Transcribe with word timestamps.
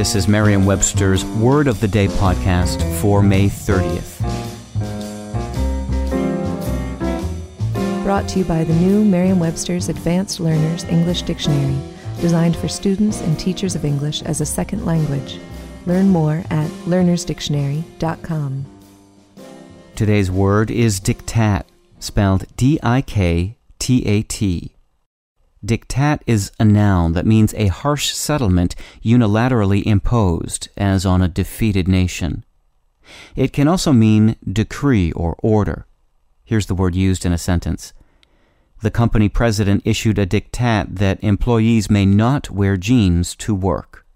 This 0.00 0.14
is 0.14 0.26
Merriam 0.26 0.64
Webster's 0.64 1.26
Word 1.26 1.68
of 1.68 1.78
the 1.78 1.86
Day 1.86 2.06
podcast 2.06 2.80
for 3.02 3.22
May 3.22 3.50
30th. 3.50 4.22
Brought 8.02 8.26
to 8.30 8.38
you 8.38 8.46
by 8.46 8.64
the 8.64 8.72
new 8.72 9.04
Merriam 9.04 9.38
Webster's 9.38 9.90
Advanced 9.90 10.40
Learners 10.40 10.84
English 10.84 11.20
Dictionary, 11.20 11.78
designed 12.18 12.56
for 12.56 12.66
students 12.66 13.20
and 13.20 13.38
teachers 13.38 13.74
of 13.74 13.84
English 13.84 14.22
as 14.22 14.40
a 14.40 14.46
second 14.46 14.86
language. 14.86 15.38
Learn 15.84 16.08
more 16.08 16.44
at 16.48 16.70
learnersdictionary.com. 16.86 18.64
Today's 19.96 20.30
word 20.30 20.70
is 20.70 20.98
diktat, 20.98 21.64
spelled 21.98 22.46
D 22.56 22.80
I 22.82 23.02
K 23.02 23.58
T 23.78 24.06
A 24.06 24.22
T. 24.22 24.76
Diktat 25.64 26.20
is 26.26 26.52
a 26.58 26.64
noun 26.64 27.12
that 27.12 27.26
means 27.26 27.52
a 27.54 27.66
harsh 27.66 28.12
settlement 28.12 28.74
unilaterally 29.04 29.84
imposed, 29.84 30.68
as 30.76 31.04
on 31.04 31.20
a 31.20 31.28
defeated 31.28 31.86
nation. 31.86 32.44
It 33.36 33.52
can 33.52 33.68
also 33.68 33.92
mean 33.92 34.36
decree 34.50 35.12
or 35.12 35.36
order. 35.42 35.86
Here's 36.44 36.66
the 36.66 36.74
word 36.74 36.94
used 36.94 37.26
in 37.26 37.32
a 37.32 37.38
sentence. 37.38 37.92
The 38.82 38.90
company 38.90 39.28
president 39.28 39.82
issued 39.84 40.18
a 40.18 40.26
diktat 40.26 40.96
that 40.96 41.22
employees 41.22 41.90
may 41.90 42.06
not 42.06 42.50
wear 42.50 42.78
jeans 42.78 43.34
to 43.36 43.54
work. 43.54 44.06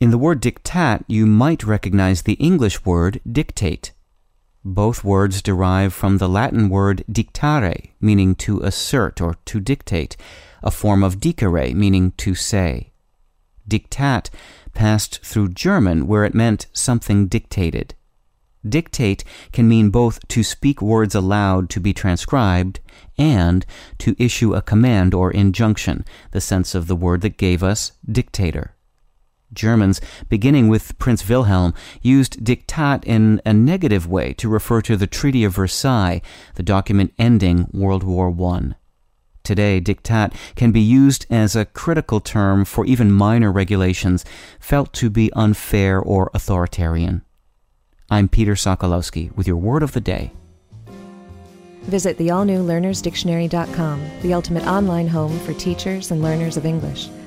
In 0.00 0.10
the 0.10 0.18
word 0.18 0.42
diktat, 0.42 1.04
you 1.06 1.26
might 1.26 1.62
recognize 1.62 2.22
the 2.22 2.32
English 2.34 2.84
word 2.84 3.20
dictate. 3.30 3.92
Both 4.64 5.02
words 5.02 5.42
derive 5.42 5.92
from 5.92 6.18
the 6.18 6.28
Latin 6.28 6.68
word 6.68 7.04
dictare, 7.10 7.90
meaning 8.00 8.34
to 8.36 8.60
assert 8.60 9.20
or 9.20 9.34
to 9.46 9.58
dictate, 9.58 10.16
a 10.62 10.70
form 10.70 11.02
of 11.02 11.18
dicere, 11.18 11.74
meaning 11.74 12.12
to 12.18 12.34
say. 12.34 12.92
Diktat 13.68 14.30
passed 14.72 15.20
through 15.24 15.48
German, 15.48 16.06
where 16.06 16.24
it 16.24 16.34
meant 16.34 16.66
something 16.72 17.26
dictated. 17.26 17.94
Dictate 18.68 19.24
can 19.50 19.68
mean 19.68 19.90
both 19.90 20.26
to 20.28 20.44
speak 20.44 20.80
words 20.80 21.16
aloud 21.16 21.68
to 21.70 21.80
be 21.80 21.92
transcribed 21.92 22.78
and 23.18 23.66
to 23.98 24.14
issue 24.16 24.54
a 24.54 24.62
command 24.62 25.12
or 25.12 25.32
injunction, 25.32 26.04
the 26.30 26.40
sense 26.40 26.74
of 26.74 26.86
the 26.86 26.94
word 26.94 27.22
that 27.22 27.36
gave 27.36 27.64
us 27.64 27.92
dictator. 28.08 28.76
Germans, 29.52 30.00
beginning 30.28 30.68
with 30.68 30.98
Prince 30.98 31.28
Wilhelm, 31.28 31.74
used 32.00 32.44
diktat 32.44 33.04
in 33.04 33.40
a 33.44 33.52
negative 33.52 34.06
way 34.06 34.32
to 34.34 34.48
refer 34.48 34.80
to 34.82 34.96
the 34.96 35.06
Treaty 35.06 35.44
of 35.44 35.54
Versailles, 35.54 36.22
the 36.54 36.62
document 36.62 37.12
ending 37.18 37.68
World 37.72 38.02
War 38.02 38.34
I. 38.54 38.74
Today, 39.42 39.80
diktat 39.80 40.34
can 40.54 40.70
be 40.70 40.80
used 40.80 41.26
as 41.28 41.56
a 41.56 41.64
critical 41.64 42.20
term 42.20 42.64
for 42.64 42.86
even 42.86 43.10
minor 43.10 43.50
regulations 43.50 44.24
felt 44.60 44.92
to 44.94 45.10
be 45.10 45.32
unfair 45.32 45.98
or 45.98 46.30
authoritarian. 46.32 47.22
I'm 48.08 48.28
Peter 48.28 48.54
Sokolowski 48.54 49.34
with 49.34 49.46
your 49.46 49.56
word 49.56 49.82
of 49.82 49.92
the 49.92 50.00
day. 50.00 50.32
Visit 51.84 52.16
the 52.18 52.30
all 52.30 52.44
new 52.44 52.64
learnersdictionary.com, 52.64 54.20
the 54.22 54.34
ultimate 54.34 54.66
online 54.66 55.08
home 55.08 55.36
for 55.40 55.52
teachers 55.54 56.12
and 56.12 56.22
learners 56.22 56.56
of 56.56 56.64
English. 56.64 57.08